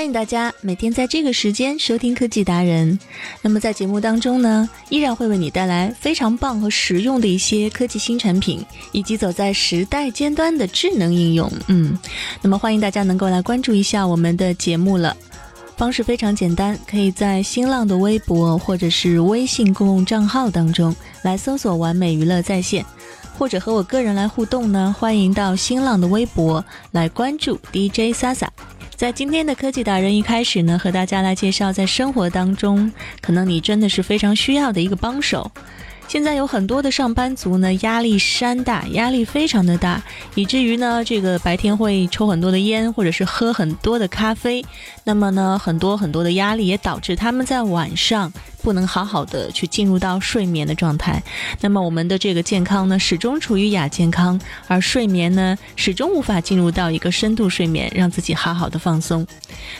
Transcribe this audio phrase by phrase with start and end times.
[0.00, 2.98] 欢迎大家每天在这个时间收听科技达人。
[3.42, 11.52] 那么在节目当中呢，依然会为你带来非常棒和实用的一些科技新产品，以及走在时代尖端的智能应用。
[11.66, 11.98] 嗯，
[12.40, 15.14] 那么欢迎大家能够来关注一下我们的节目了。
[15.76, 22.82] 方式非常简单，可以在新浪的微博或者是微信公共账号当中来搜索“完美娱乐在线”，
[23.36, 28.48] 或者和我个人来互动呢，欢迎到新浪的微博来关注 DJ Sasa。
[29.00, 35.50] 在今天的科技达人一开始呢，和大家来介绍，在生活当中，可能你真的是非常需要的一个帮手。
[36.06, 40.02] 现在有很多的上班族呢，压力山大，压力非常的大，
[40.34, 44.62] 以至于呢，这个白天会抽很多的烟，或者是喝很多的咖啡。
[45.04, 51.22] 那么呢，很多很多的压力也导致他们在晚上不能好好的去进入到睡眠的状态。
[51.60, 59.26] 那么我们的这个健康呢，始终处于亚健康，而睡眠呢，始终无法进入到一个深度睡眠，让自己好好的放松。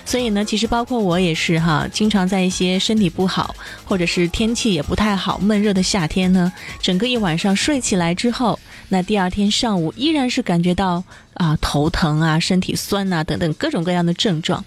[0.05, 8.59] 所以呢，其实包括我也是哈，经常在一些身体不好，或者是天气也不太好、闷热的夏天呢，整个一晚上睡起来之后，
[8.91, 11.03] 那第二天上午依然是感觉到
[11.35, 14.63] 啊头疼啊、身体酸啊等等各种各样的症状。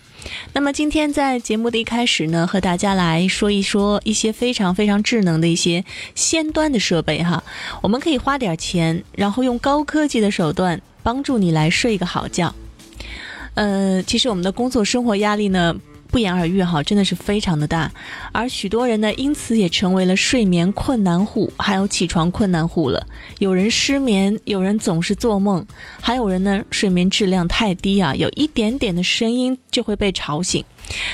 [0.53, 5.83] 那么今天在节目的一开始呢，和大家来说一说一些非常非常智能的一些
[6.15, 7.43] 先端的设备哈，
[7.81, 12.55] 我们可以花点钱，然后用高科技的手段帮助你来睡一个好觉。
[13.55, 15.75] 呃，其实我们的工作生活压力呢，
[16.13, 17.91] 不言而喻哈，真的是非常的大，
[18.31, 23.03] 而许多人呢，因此也成为了睡眠困难户，还有起床困难户了。
[23.39, 25.65] 有人失眠，有人总是做梦，
[25.99, 30.63] 还有人呢，睡眠质量太低啊，有一点点的声音就会被吵醒。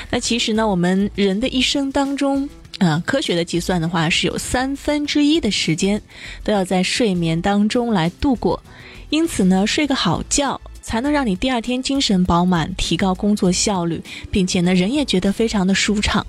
[0.10, 2.50] 那其实呢，我们人的一生当中，
[2.80, 6.02] 啊，科学的计算的话，是有三分之一的时间
[6.44, 8.62] 都要在睡眠当中来度过，
[9.10, 10.60] 因此呢，睡个好觉。
[10.90, 14.02] 才能让你第二天精神饱满，提高工作效率，
[14.32, 16.26] 并且呢，人也觉得非常的舒畅。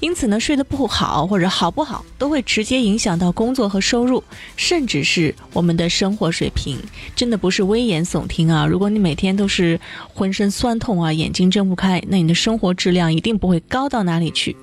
[0.00, 4.22] 因此呢，睡得不好或者好不好，都会直接影响到工作和收入，
[4.54, 6.76] 甚至是我们的生活水平。
[7.14, 8.66] 真的不是危言耸听啊！
[8.66, 9.80] 如果你每天都是
[10.12, 14.54] 浑身酸痛啊，眼睛睁不开，那你的生活质量一定不会高到哪里去。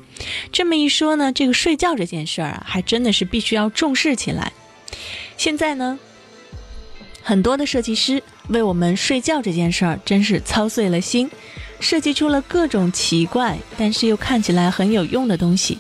[0.51, 4.53] 这么一说呢，这个睡觉这件事儿啊，还真的是必须要重视起来。
[5.37, 5.97] 现在呢。
[7.25, 11.29] 很多的设计师为我们睡觉这件事儿真是操碎了心，
[11.79, 15.79] 设计出了各种奇怪但是又看起来很有用的东西。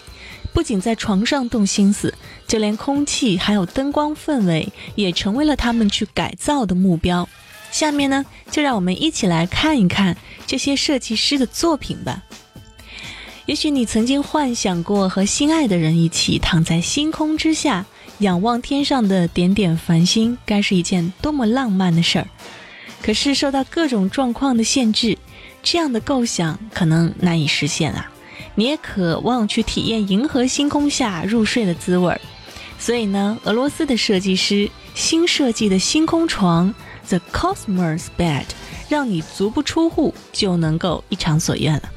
[0.53, 2.13] 不仅在床上动心思，
[2.47, 7.27] 就连空气还有灯光氛围也成为了他们去改造的目标。
[7.71, 12.23] 下面呢，就让我们一起来看一看这些设计师的作品吧。
[13.45, 17.85] 也许你曾经幻想过和心爱的人一起躺在星空之下。
[18.23, 22.27] 仰望天上的点点繁星，该是一件多么浪漫的事儿。
[23.01, 25.17] 可是受到各种状况的限制，
[25.61, 28.09] 这样的构想可能难以实现啊。
[28.55, 32.21] 你也渴望去体验银河星空下入睡的滋味儿，
[32.79, 36.73] 所以呢，俄罗斯的设计师新设计的星空床
[37.09, 38.45] The Cosmos Bed，
[38.87, 41.91] 让你足不出户就能够一偿所愿了。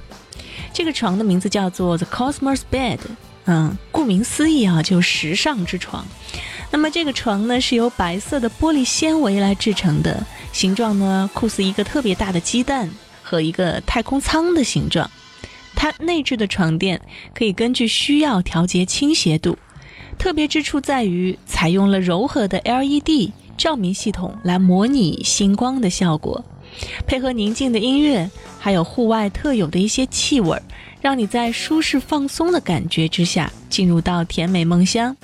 [0.73, 2.99] 这个床的名字叫做 The Cosmos Bed。
[3.47, 6.05] 嗯，顾名思义啊，就时尚之床。
[6.71, 12.91] 那么这个床呢，是由白色的玻璃纤维来制成的，形状呢酷似一个特别大的鸡蛋
[13.23, 15.09] 和一个太空舱的形状。
[15.77, 17.01] 它内置的床垫
[17.35, 19.57] 可以根据需要调节倾斜度，
[20.19, 26.45] 特别之处在于采用了柔和的 LED 照明系统来模拟星光的效果，
[27.07, 28.29] 配合宁静的音乐，
[28.59, 30.63] 还有户外特有的一些气味儿。
[31.01, 35.17] 让你在舒适放松的感觉之下进入到甜美梦乡。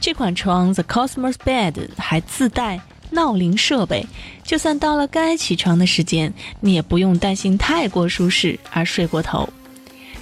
[0.00, 2.80] 这款床 The Cosmos Bed 还自带
[3.10, 4.06] 闹铃设备，
[4.42, 9.48] 就算到了该起床的时间，你也不用担心太过舒适而睡过头。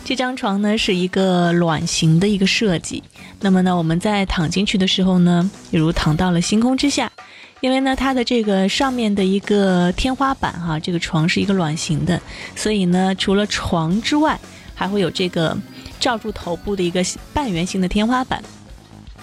[0.05, 3.03] 这张床呢是一个卵形的一个设计，
[3.41, 7.11] 那么呢我们在躺进去的时候呢，比如躺到了星空之下，
[7.61, 12.21] 因为呢它的这个上面的一个天花板哈，这个床是一个卵形的，
[12.57, 14.39] 所以呢除了床之外，
[14.75, 15.57] 还会有这个
[16.01, 18.43] 罩住头部的一个半圆形的天花板，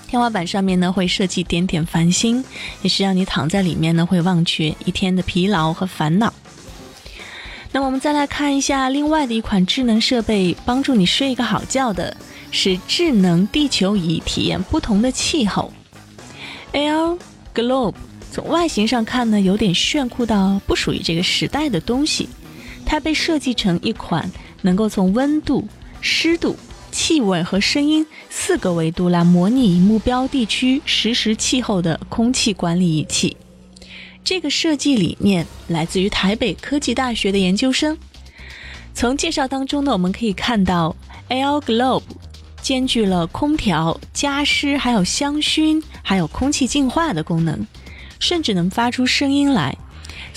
[0.07, 2.43] 天花板上面呢会设计点点繁星，
[2.81, 6.33] 也是让你躺在里面呢会忘却一天的疲劳和烦恼。
[7.71, 12.17] 那么我们再来看一下另外的一款智能设备，帮助你睡一个好觉的
[12.49, 15.71] 是智能地球仪，体验不同的气候。
[16.73, 17.19] Air
[17.53, 17.93] Globe
[18.31, 22.27] 从外形上看呢，有点炫酷到不属于这个时代的东西。
[22.85, 24.27] 它被设计成一款
[24.61, 25.67] 能够从温度、
[26.01, 26.55] 湿度、
[26.91, 33.37] 气味和声音四个维度来模拟目标地区实时气候的空气管理仪器。
[34.23, 37.97] 这个设计理念来自于台北科技大学的研究生。
[38.93, 40.95] 从介绍当中呢，我们可以看到
[41.29, 42.03] ，Air Globe
[42.61, 47.65] 兼具了空调、加湿、还有香薰、还有空气净化的功能，
[48.19, 49.77] 甚至能发出声音来。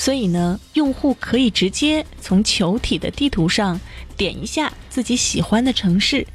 [0.02, 3.80] 所以呢，用户可以直接从球体的地图上
[4.16, 6.26] 点一下自己喜欢的城市。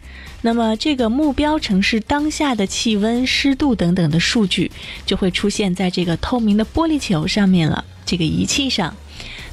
[0.42, 4.72] 那么，这个目标城市当下的气温、湿度等等的数据
[5.06, 7.84] 就会出现在这个透明的玻璃球上面了。
[8.06, 8.96] 这个仪器上，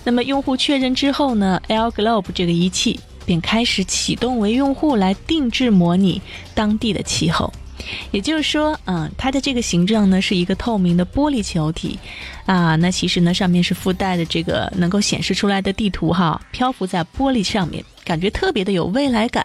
[0.05, 6.22] 那么用户确认之后呢，Air Globe 这个仪器便开始启动，为用户来定制模拟
[6.55, 7.52] 当地的气候。
[8.10, 11.98] 也就是说，嗯，它的这个形状呢是一个透明的玻璃球体，
[12.46, 19.44] 啊，那其实呢上面是附带的这个能够显示出来的地图哈，漂浮在玻璃上面，感觉特别的有未来感。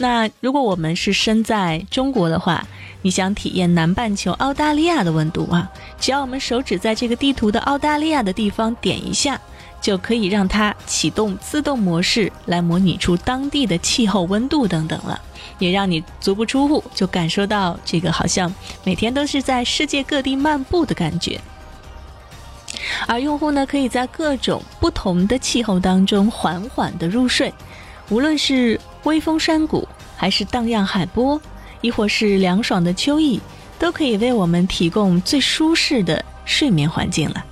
[0.00, 2.64] 那如果我们是身在中国的话，
[3.02, 5.68] 你想体验南半球澳大利亚的温度啊，
[5.98, 9.40] 只要我们手指在这个地图的澳大利亚的地方点一下，
[9.80, 15.20] 就可以让它启动自动模式来模拟出当地的气候、温度等等了，
[15.58, 18.52] 也让你足不出户就感受到这个好像
[18.84, 21.40] 每天都是在世界各地漫步的感觉。
[23.06, 27.52] 而用户呢，可以在各种不同的气候当中缓缓地入睡。
[28.10, 29.86] 无论是微风山谷，
[30.16, 31.40] 还是荡漾海波，
[31.80, 33.40] 亦或是凉爽的秋意，
[33.78, 37.44] 都可以为我们提供最舒适的睡眠环境了。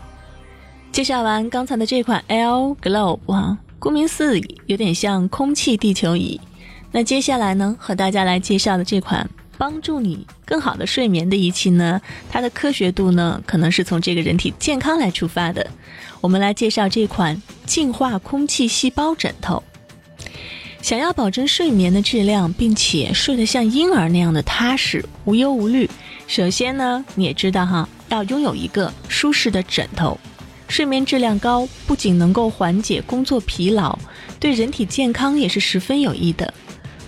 [0.96, 6.40] 介绍完刚才的这款 L Globe 啊，顾名思义，有点像空气地球仪。
[6.90, 9.28] 那接下来呢，和大家来介绍的这款
[9.58, 12.00] 帮助你更好的睡眠的仪器呢，
[12.30, 15.66] 它的科学度呢，可能是从这个人体健康来出发的。
[16.22, 19.62] 我们来介绍这款净化空气细胞枕头。
[20.80, 25.90] 想要保证睡眠的质量，并且睡得像婴儿那样的踏实、无忧无虑，
[26.26, 30.18] 首先呢，你也知道哈，要拥有一个舒适的枕头。
[30.68, 33.98] 睡眠质量高，不仅能够缓解工作疲劳，
[34.38, 36.52] 对人体健康也是十分有益的。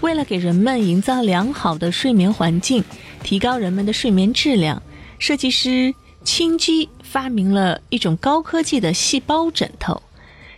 [0.00, 2.84] 为了给人们营造良好的睡眠环境，
[3.22, 4.80] 提高人们的睡眠质量，
[5.18, 10.00] 设计师清基发明了一种高科技的细胞枕头。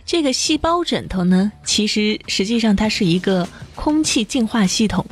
[0.05, 5.05] 这个细胞枕头呢，其实实际上它是一个空气净化系统。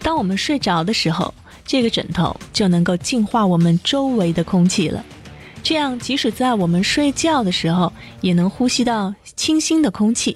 [0.00, 1.34] 当我们睡着的时候，
[1.66, 5.04] 这个枕头就能够净化我们周围的空气了。
[5.68, 7.92] 这样，即使在我们睡觉的时候，
[8.22, 10.34] 也能呼吸到清新的空气，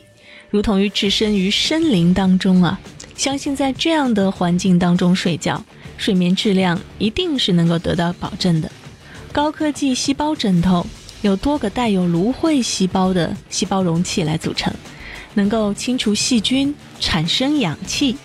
[0.51, 2.79] 如同于置身于森林当中啊！
[3.17, 5.65] 相信在这样的环境当中睡觉，
[5.97, 8.71] 睡眠质量一定是能够得到保证的。
[9.33, 10.87] 高科技细胞枕头。
[11.23, 14.71] 有多个带有芦荟细胞的细胞容器来组成，
[15.33, 18.17] 能够清除细菌、产生氧气，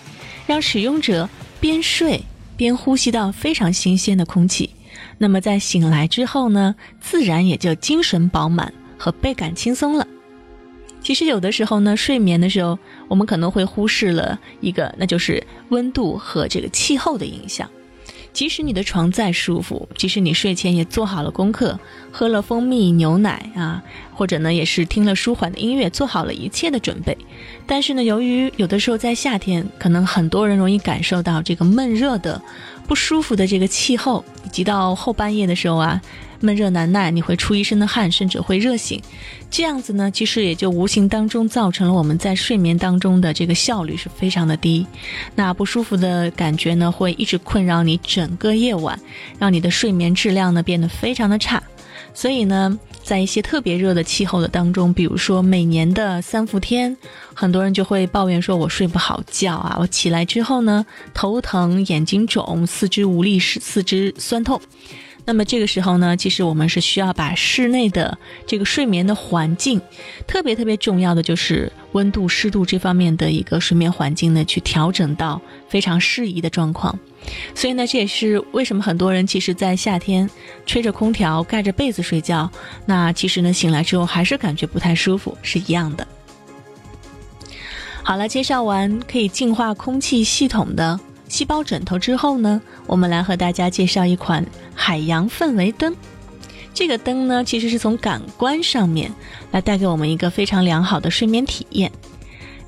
[0.46, 1.26] 让使用者
[1.58, 2.20] 边睡
[2.54, 4.68] 边呼吸到非常新鲜的空气。
[5.18, 10.06] 那么在醒来之后呢，自然也就精神饱满和倍感轻松了。
[11.00, 12.78] 其实有的时候呢，睡眠的时候，
[13.08, 17.68] 我们可能会忽视了一个，那就是温度和这个气候的影响。
[18.38, 21.76] 即使你的床再舒服，即使你睡前也做好了功课，
[22.12, 23.82] 喝了蜂蜜牛奶啊，
[24.14, 27.18] 或者呢也是听了舒缓的音乐，做好了一切的准备，
[27.66, 32.40] 但是呢，由于有的时候在夏天，可能很多人容易感受到这个闷热的、
[32.86, 36.00] 不舒服的这个气候，以及到后半夜的时候啊。
[36.40, 39.00] 闷热难耐，你会出一身的汗，甚至会热醒。
[39.50, 44.86] 这样子呢，其实也就无形当中造成了我们在睡眠当中的这个效率是非常的低。
[45.34, 48.98] 那不舒服的感觉呢，会一直困扰你整个夜晚，
[49.38, 51.62] 让你的睡眠质量呢变得非常的差。
[52.14, 56.96] 所以呢，在一些特别热的气候的当中，比如说每年的三伏天，
[57.32, 64.60] 很多人就会抱怨说：“我睡不好觉啊，我起来之后呢，头疼、眼睛肿、四肢无力、四肢酸痛。”
[65.28, 68.16] 那么这个时候呢，其实我们是需要把室内的
[68.46, 69.78] 这个睡眠的环境，
[70.26, 76.98] 特别特别重要的就是温度、湿度这方面的一个睡眠环境呢，去调整到非常适宜的状况。
[77.54, 80.30] 所以呢，这也是为什么很多人其实，在夏天
[80.64, 82.50] 吹着空调、盖着被子睡觉，
[82.86, 86.08] 那其实呢，醒来之后还是感觉不太舒服，是一样的。
[88.02, 94.44] 好了，介绍完可以净化空气系统的细胞枕头之后呢，我们来和大家介绍一款
[94.74, 95.94] 海洋氛围灯。
[96.74, 99.12] 这个灯呢，其实是从感官上面
[99.50, 101.90] 来带给我们一个非常良好的睡眠体验。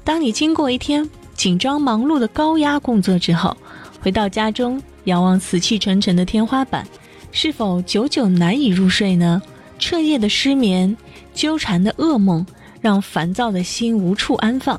[0.05, 3.57] 当你经过一天紧张忙碌的高压工作之后，
[4.01, 6.87] 回到家中，仰望死气沉沉的天花板，
[7.33, 9.41] 是否久久难以入睡呢？
[9.79, 10.97] 彻夜的失眠，
[11.33, 12.45] 纠缠的噩梦，
[12.81, 14.79] 让烦躁的心无处安放。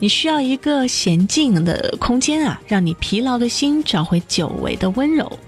[0.00, 5.38] 你需要一个娴静的空间啊，让你疲劳的心找回久违的温柔。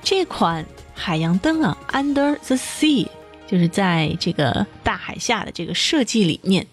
[0.00, 3.08] 这款海洋灯啊，Under the Sea，
[3.48, 6.64] 就是在这个大海下的这个设计理念，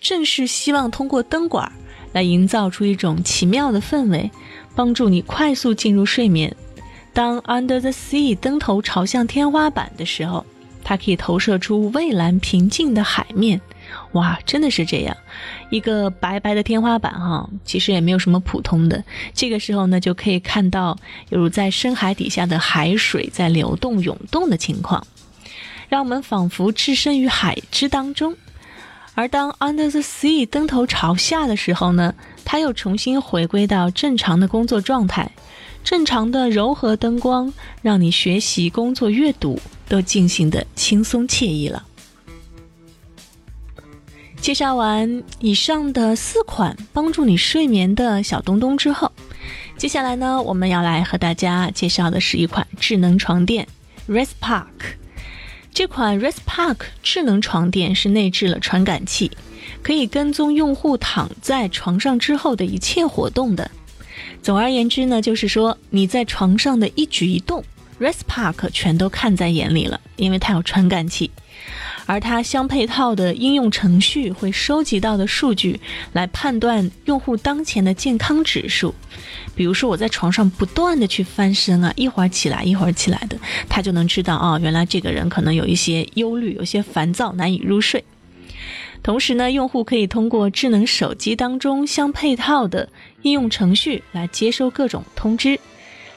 [0.00, 1.72] 正是希望通过灯管
[2.12, 4.30] 来营造出一种奇妙的氛围，
[4.74, 6.54] 帮助你快速进入睡眠。
[7.14, 10.44] 当 Under the Sea 灯头朝向天花板的时候，
[10.84, 13.60] 它可以投射出蔚蓝平静的海面。
[14.12, 15.16] 哇，真的是这样，
[15.74, 19.02] 一个白白的天花板哈，其实也没有什么普通的。
[19.34, 20.96] 这个时候呢，就可以看到
[21.30, 25.04] 有如在深海底下的海水在流动涌动的情况，
[25.88, 28.36] 让我们仿佛置身于海之当中。
[29.16, 32.14] 而当 Under the Sea 灯头朝下的时候呢，
[32.44, 35.32] 它又重新回归到正常的工作状态，
[35.82, 37.52] 正常的柔和灯光，
[37.82, 41.84] 让你学习、工作、阅读都进行的轻松惬意了。
[44.44, 49.10] 介绍完以上的四款帮助你睡眠的小东东之后，
[49.78, 53.66] 接下来呢，我们要来和大家介绍的是一款智能床垫
[54.06, 54.66] Rest Park。
[55.72, 59.30] 这款 Rest Park 智能床垫是内置了传感器，
[59.82, 63.70] 可以跟踪用户躺在床上之后的一切活动的。
[64.42, 67.64] 总而言之呢，就是说你在床上的一举一动
[68.00, 71.30] Respark 全都看在眼里了，因为它有传感器。
[72.06, 75.80] 而它相配套的应用程序会收集到的数据
[76.12, 78.94] 来判断用户当前的健康指数，
[79.54, 83.38] 比如说我在床上不断的去翻身啊，一会儿起来一会儿起来的，
[83.70, 88.04] 它就能知道啊，原来这个人可能有一些忧虑，有些烦躁，难以入睡。
[89.02, 92.88] 同时呢，用户可以通过智能手机当中相配套的
[93.22, 95.58] 应用程序来接收各种通知，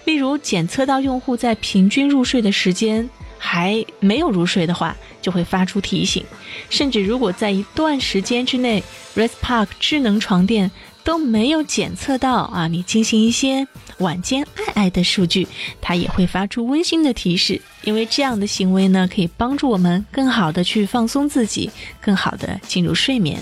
[0.08, 3.08] 例如检测到用户在平均入睡的时间。
[3.40, 6.26] 还没有入睡的话，就会发出提醒。
[6.72, 8.84] 甚至如果在一段时间之内
[9.16, 10.72] ，Respark 智能床垫
[11.04, 13.68] 都没有检测到啊，你进行一些
[14.00, 15.48] 晚间爱爱的数据，
[15.80, 17.62] 它也会发出温馨的提示。
[17.84, 21.70] 因为这样的行为呢，可以帮助我们更好的去放松自己，
[22.02, 23.40] 更好的进入睡眠。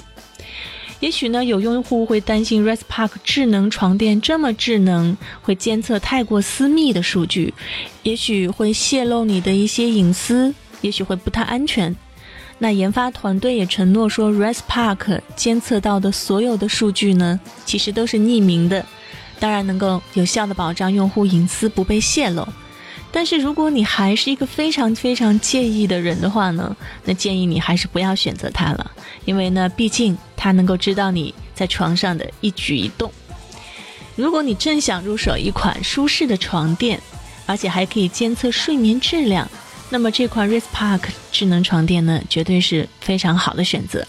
[1.06, 7.54] 也许呢，有用户会担心 Respark 智能床垫这么智能，会监测太过私密的数据，
[8.02, 11.96] 也许会泄露你的一些隐私，也许会不太安全。
[12.58, 18.84] 那研发团队也承诺说，Respark 监测到的所有的数据呢，其实都是匿名的，
[19.40, 22.48] 当然能够有效的保障用户隐私不被泄露。
[23.16, 28.92] 但是如果你还是一个非常非常介意的人的话呢，那建议你还是不要选择它了，
[29.24, 33.10] 因为呢，毕竟它能够知道你在床上的一举一动。
[34.18, 37.00] 如果你正想入手一款舒适的床垫，
[37.46, 39.50] 而且还可以监测睡眠质量，
[39.90, 44.06] 那么这款 Rest Park 智能床垫呢，绝对是非常好的选择。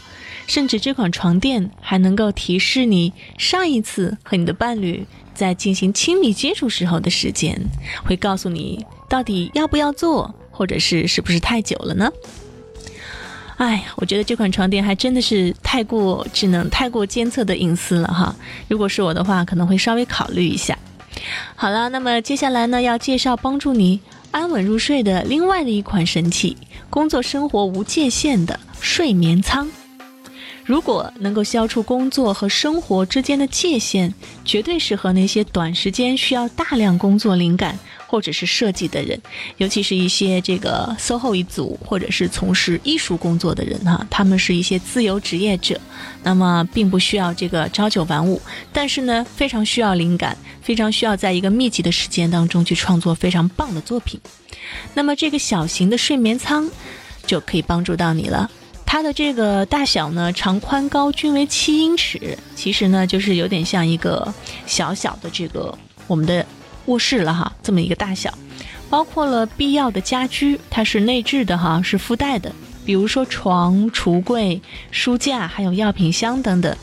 [0.49, 7.57] 甚至这款床垫还能够提示你上一次和你的伴侣在进行亲密接触时候的时间，
[8.05, 8.85] 会告诉你。
[9.09, 12.11] 到底要不要做，或者是是不是太久了呢？
[13.59, 18.37] 哎，我觉得这款床垫还真的是太过智能、太过监测的隐私了哈。
[18.69, 20.79] 如果是我的话，可能会稍微考虑一下。
[21.55, 26.55] 好了，那么接下来呢，要介绍帮助你安稳入睡的另外的一款神器——
[26.91, 29.71] 工作生活无界限的睡眠舱。
[30.63, 34.13] 如果能够消除工作和生活之间的界限，
[34.45, 37.79] 绝对适合那些短时间需要大量工作灵感。
[38.07, 39.21] 或者是设计的人，
[39.57, 45.81] 尤其是一些这个 SOHO 一族，或者是从事艺术工作的人哈，他们是一些自由职业者，
[46.23, 48.41] 那么并不需要这个朝九晚五，
[48.73, 54.21] 但是呢，非常需要灵感，非常需要在一个密集的时间当中去创作非常棒的作品。
[54.95, 56.71] 那么这个小型的睡眠舱
[57.27, 58.51] 就可以帮助到你了。
[58.85, 64.33] 它的这个大小呢，长宽高均为七英尺，其实呢，就是有点像一个
[64.65, 66.47] 小小的这个我们的。
[66.87, 68.33] 卧室了哈，这么一个大小，
[68.89, 72.53] 包括了必要的家居，它是内置的哈，是附带的，
[72.85, 76.77] 比如说床、橱柜、书架，还有药品箱等等。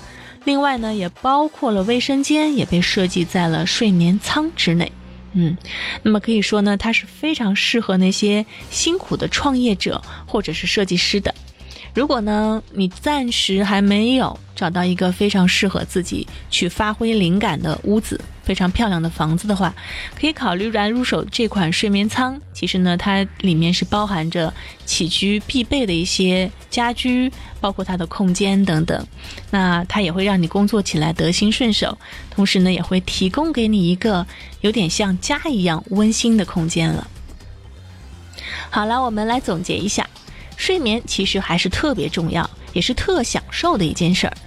[0.46, 4.92] 另外呢，也包括了卫生间，也被设计在了睡眠舱之内。
[5.34, 5.58] 嗯，
[6.04, 11.34] 那么可以说呢，它是非常适合那些辛苦的创业者或者是设计师的。
[11.94, 19.72] 如果呢，你暂时还没有找到一个非常适合自己去发挥灵感的屋子，非常漂亮的房子的话，
[20.20, 22.42] 可以考虑来入手这款睡眠舱。
[22.52, 24.52] 其实呢，它里面是包含着
[24.88, 27.32] 起居必备的一些家居，
[27.62, 29.08] 包括它的空间等等。
[29.52, 31.96] 那它也会让你工作起来得心顺手，
[32.32, 34.26] 同时呢，也会提供给你一个
[34.62, 37.08] 有点像家一样温馨的空间了。
[38.72, 40.10] 好了，我们来总结一下。
[40.64, 44.38] 睡眠其实还是特别重要，也是特享受的一件事儿。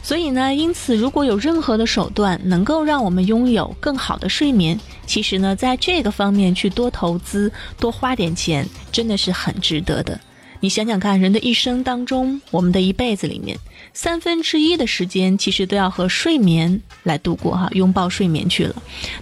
[0.00, 10.20] 所以呢，因此如果有任何的手段能够让我们拥有更好的睡眠，其实呢，在这个方面去多投资、多花点钱，真的是很值得的。
[10.60, 13.58] 你想想看，人的一生当中，我们的一辈子里面，
[13.96, 18.74] 三分之一的时间其实都要和睡眠来度过哈，拥抱睡眠去了。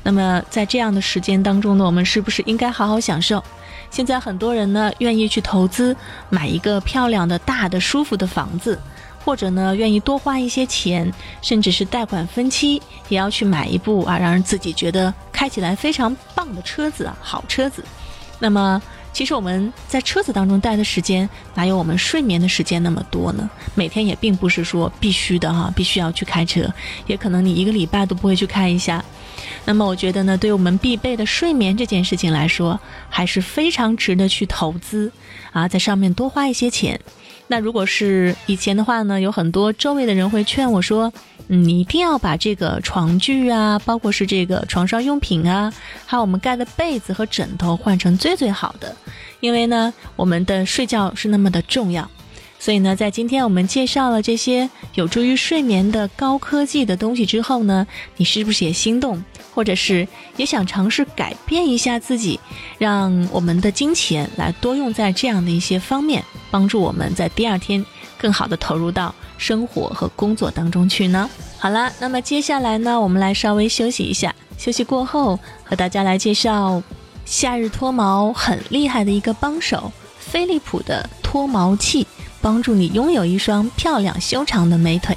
[0.02, 3.40] 那么在这样的时间当中呢，我们是不是应该好好享受？
[3.92, 5.96] 现在很多人呢，愿意去投资
[6.28, 8.76] 买一个漂亮的、大的、舒服的房子，
[9.24, 11.08] 或者呢，愿意多花一些钱，
[11.40, 17.84] 甚至是贷款分期，也要去买一部啊，让人自己觉得开起来非常棒的车子啊，好车子。
[18.40, 18.82] 那么，
[19.14, 23.48] 其实我们在车子当中待的时间，哪有我们睡眠的时间那么多呢？
[23.76, 26.68] 每天也并不是说必须的哈，必须要去开车，
[27.06, 29.02] 也可能你一个礼拜都不会去开一下。
[29.64, 32.78] 那么我觉得呢，对于我们必备的睡眠这件事情来说，
[33.08, 35.10] 还是非常值得去投资
[35.52, 37.00] 啊，在上面多花一些钱。
[37.46, 41.12] 那如果是以前的话呢，有很多周围的人会劝我说，
[41.48, 45.72] 嗯，你一定要把这个床具啊，包括是这个床上用品啊，
[46.06, 48.96] 还有我们盖的被子和枕头换成最最好的，
[49.40, 52.08] 因为呢，我们的睡觉是那么的重要。
[52.58, 57.86] 所以呢，在今天我们介绍了这些有助于睡眠的高科技的东西之后呢，
[58.16, 59.22] 你是不是也心动，
[59.52, 60.08] 或者是
[60.38, 62.40] 也想尝试改变一下自己，
[62.78, 67.84] 让我们的金钱来多用在这样的一些方面，帮助我们在第二天
[68.16, 69.14] 更好的投入到
[69.46, 71.28] 生活和工作当中去呢？
[71.58, 76.82] 好了，那么接下来呢，我们来稍微休息一下，休息过后和大家来介绍
[77.26, 82.06] 夏日脱毛很厉害的一个帮手——飞利浦的脱毛器。
[82.40, 85.16] 帮助你拥有一双漂亮修长的美腿。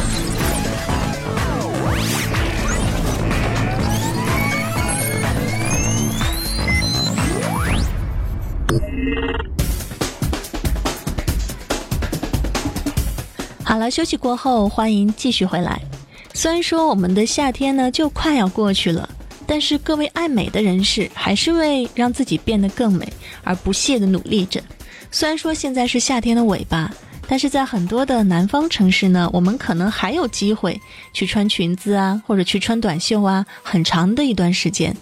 [13.91, 15.81] 休息过后，欢迎继续回来。
[16.33, 19.07] 虽然说我们的夏天呢就快要过去了，
[19.45, 23.05] 但是各位爱美的人士还是为让自己变得更美
[23.43, 24.63] 而不懈的努力着。
[25.11, 26.89] 虽然说现在是夏天的尾巴，
[27.27, 30.79] 但是在很多的南方城市呢，我们可能还有机会
[31.11, 34.95] 去穿裙子啊，或者去穿短袖啊，很长的一段时间。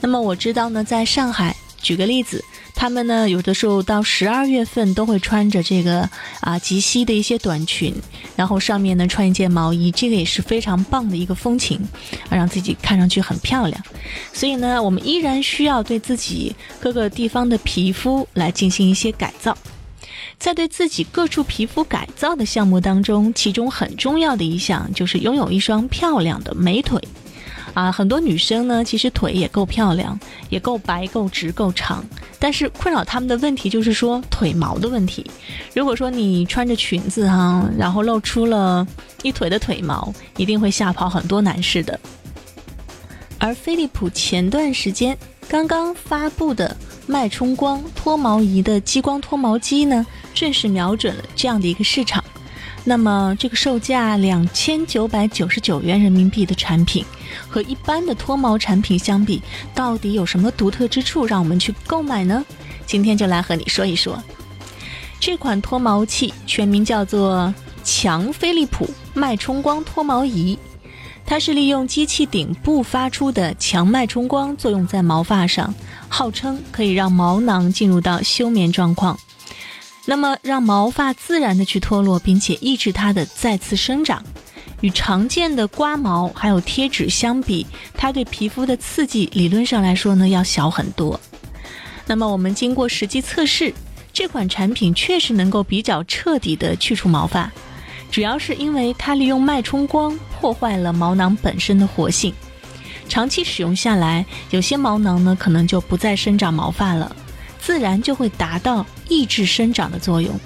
[0.00, 2.44] 那么我知道呢，在上海，举个例子。
[2.74, 6.08] 他们呢，有的时候到十二月份都会穿着这个
[6.40, 7.94] 啊及膝的一些短裙，
[8.36, 11.78] 然后上面呢穿一件毛衣，这个也是非常棒的一个风情，
[12.28, 13.82] 啊，让自己看上去很漂亮。
[14.32, 19.56] 所以呢，我们依然需要对自己各个地方的皮肤来进行一些改造。
[20.36, 27.00] 在对自己各处皮肤改造的项目当中，其中很重要的一项就是拥有一双漂亮的美腿。
[27.72, 32.04] 啊，很多女生呢，其实腿也够漂亮，也够白、够直、够长，
[32.44, 35.24] 但是困扰他们的问题就是说腿毛的问题。
[35.74, 38.86] 如果说你穿着裙子哈，然后露出了
[39.22, 41.98] 一腿的腿毛，一定会吓跑很多男士的。
[43.38, 45.16] 而飞利浦前段时间
[45.48, 46.76] 刚刚发布的
[47.06, 50.04] 脉冲光脱毛仪的激光脱毛机呢，
[50.34, 52.22] 正是瞄准了这样的一个市场。
[52.86, 57.02] 那么，这个售价两千九百九十九元人民币的产品，
[57.48, 59.42] 和一般的脱毛产品相比，
[59.74, 62.44] 到底有什么独特之处，让我们去购买呢？
[62.84, 64.22] 今天就来和你说一说。
[65.18, 70.58] 这款脱毛器全名叫做强飞利浦脉冲光脱毛仪，
[71.24, 75.74] 它是利用机器顶部发出的强脉冲光作用在毛发上，
[76.10, 79.18] 号称可以让毛囊进入到休眠状况。
[80.06, 84.22] 那么，让毛发自然的去脱落，并且抑制它的再次生长，
[84.82, 91.18] 与常见的刮毛还有贴纸相比，它对皮肤的刺激理论上来说呢要小很多。
[92.06, 93.72] 那么，我们经过实际测试，
[94.12, 97.50] 这款产品确实能够比较彻底的去除毛发，
[98.10, 102.34] 主要是因为它利用脉冲光破坏了毛囊本身的活性，
[103.08, 107.16] 长期使用下来，有些毛囊呢可能就不再生长毛发了。
[107.58, 110.38] 自然就会达到抑制生长的作用。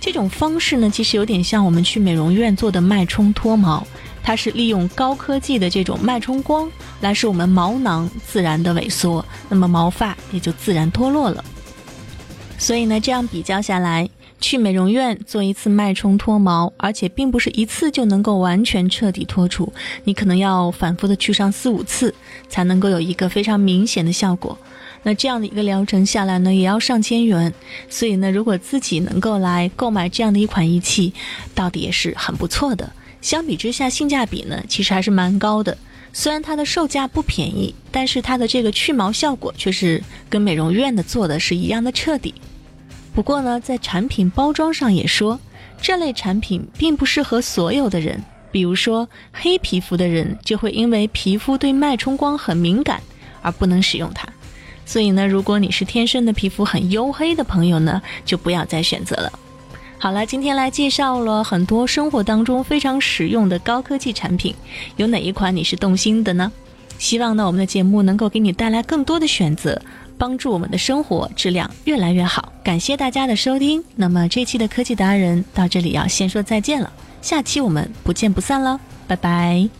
[0.00, 3.86] 这种方式呢，其实有点像我们去美容院做的脉冲脱毛，
[4.22, 11.44] 它是利用高科技的这种脉冲光来使我们毛囊自然的萎缩，那么毛发也就自然脱落了。
[12.56, 14.08] 所以呢，这样比较下来，
[14.40, 19.70] 去美容院做一次脉冲脱毛，而且并不是一次就能够完全彻底脱除，
[20.04, 22.14] 你可能要反复的去上四五次，
[22.48, 24.58] 才能够有一个非常明显的效果。
[25.02, 27.52] 那这样的一个疗程下来呢，也要上千元，
[27.88, 31.12] 所以呢，如果自己能够来购买这样的一款仪器，
[31.54, 32.92] 到底也是很不错的。
[33.22, 35.76] 相比之下，性价比呢，其实还是蛮高的。
[36.12, 42.34] 虽然它的售价不便宜，但是它的这个去毛效果却是跟美容院的做的是一样的彻底。
[43.14, 45.38] 不过呢，在产品包装上也说，
[45.80, 53.00] 这类产品并不适合所有的人，比如说黑皮肤的人就会因为皮肤对脉冲光很敏感
[53.42, 54.28] 而不能使用它。
[54.90, 59.32] 所以呢，如果你是天生的皮肤很黝黑的朋友呢，就不要再选择了。
[59.98, 64.52] 好了，今天来介绍了很多生活当中非常实用的高科技产品，
[64.96, 66.50] 有哪一款你是动心的呢？
[66.98, 69.80] 希望呢，我们的节目能够给你带来更多的选择，
[70.18, 72.52] 帮助我们的生活质量越来越好。
[72.64, 79.79] 感谢大家的收听，那么这期的科技达人到这里要先说再见了，下期我们不见不散了，拜拜。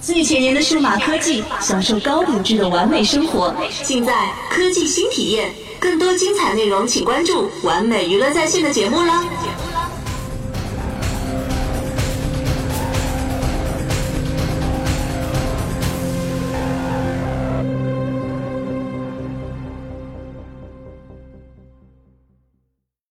[0.00, 4.12] 最前沿的数码科技，享受高品质的完美生活，尽在
[4.50, 5.52] 科技新体验。
[5.78, 9.24] 更多精彩内容，请关注完美娱乐在线的节目了。